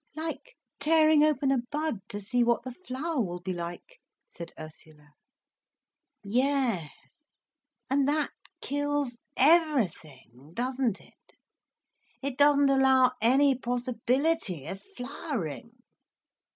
[0.15, 5.13] "Like tearing open a bud to see what the flower will be like," said Ursula.
[6.23, 6.89] "Yes.
[7.87, 11.35] And that kills everything, doesn't it?
[12.23, 15.69] It doesn't allow any possibility of flowering."